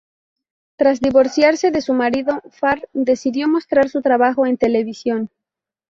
[0.77, 5.29] Tras divorciarse de su marido, Farr decidió mostrar su trabajo en televisión.